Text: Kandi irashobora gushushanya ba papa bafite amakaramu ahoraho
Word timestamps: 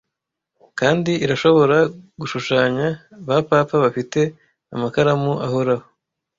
Kandi 0.79 1.11
irashobora 1.25 1.77
gushushanya 2.19 2.87
ba 3.27 3.37
papa 3.49 3.75
bafite 3.83 4.19
amakaramu 4.75 5.31
ahoraho 5.45 5.85